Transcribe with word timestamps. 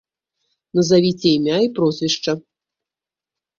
Назавіце 0.79 1.27
імя 1.37 1.57
і 1.67 1.71
прозвішча. 1.77 2.31